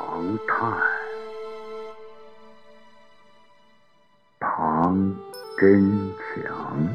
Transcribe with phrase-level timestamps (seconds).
[0.00, 0.72] 长叹，
[4.38, 5.14] 唐
[5.58, 6.88] 真强。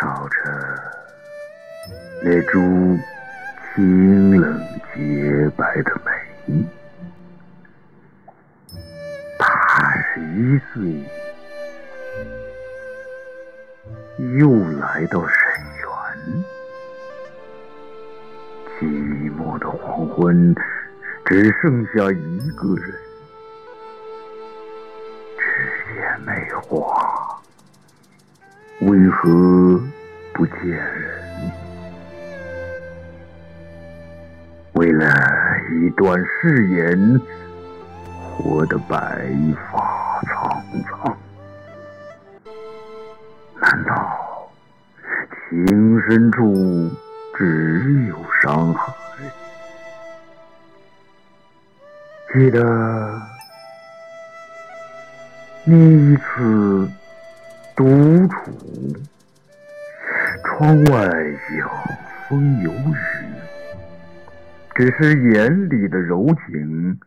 [0.00, 0.36] 烧着
[2.22, 2.96] 那株
[3.74, 4.64] 清冷
[4.94, 6.12] 洁白的梅，
[9.36, 9.46] 八
[10.14, 11.17] 十一岁，
[14.18, 14.50] 又
[14.80, 15.36] 来到沈
[15.78, 16.44] 园。
[18.80, 18.84] 寂
[19.36, 20.54] 寞的黄昏，
[21.24, 22.92] 只剩下一个人，
[25.38, 25.44] 只
[25.94, 27.40] 见梅花。
[28.80, 29.80] 为何
[30.32, 31.50] 不见人？
[34.74, 35.12] 为了
[35.72, 37.20] 一段誓言，
[38.36, 39.28] 活得白
[39.70, 41.16] 发苍苍。
[45.66, 46.90] 情深处
[47.36, 48.92] 只有伤害？
[52.32, 53.20] 记得
[55.64, 56.88] 那一次。
[57.76, 58.50] 独处，
[60.42, 61.08] 窗外
[61.60, 61.68] 有
[62.28, 62.96] 风有雨，
[64.74, 66.98] 只是眼里的柔情，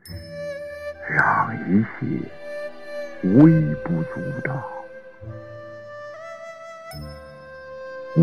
[1.10, 2.08] 让一切
[3.24, 3.52] 微
[3.84, 4.81] 不足道。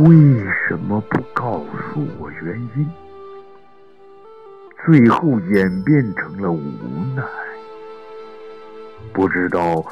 [0.04, 0.14] 为
[0.68, 2.88] 什么不告诉我原因？
[4.86, 6.60] 最后演变成了无
[7.16, 7.22] 奈。
[9.12, 9.84] 不知道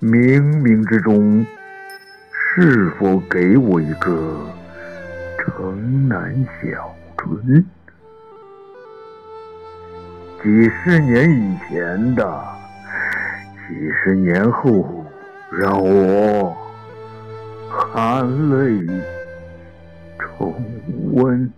[0.00, 1.46] 冥冥之中。
[2.60, 4.44] 是否给我一个
[5.38, 7.64] 城南小春？
[10.42, 12.44] 几十年以前的，
[13.68, 15.04] 几十年后，
[15.52, 16.56] 让我
[17.70, 18.84] 含泪
[20.38, 20.54] 重
[21.14, 21.52] 温。